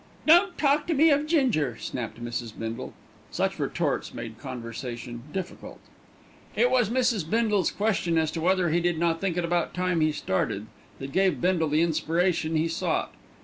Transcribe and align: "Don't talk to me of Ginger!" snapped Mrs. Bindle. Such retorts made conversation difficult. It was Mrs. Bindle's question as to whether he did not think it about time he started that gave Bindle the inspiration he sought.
"Don't 0.25 0.57
talk 0.57 0.87
to 0.87 0.95
me 0.95 1.11
of 1.11 1.27
Ginger!" 1.27 1.77
snapped 1.77 2.19
Mrs. 2.25 2.57
Bindle. 2.57 2.91
Such 3.29 3.59
retorts 3.59 4.15
made 4.15 4.39
conversation 4.39 5.21
difficult. 5.31 5.79
It 6.55 6.71
was 6.71 6.89
Mrs. 6.89 7.29
Bindle's 7.29 7.69
question 7.69 8.17
as 8.17 8.31
to 8.31 8.41
whether 8.41 8.69
he 8.71 8.79
did 8.81 8.97
not 8.97 9.21
think 9.21 9.37
it 9.37 9.45
about 9.45 9.75
time 9.75 10.01
he 10.01 10.11
started 10.11 10.65
that 10.97 11.11
gave 11.11 11.39
Bindle 11.39 11.69
the 11.69 11.83
inspiration 11.83 12.55
he 12.55 12.67
sought. 12.67 13.13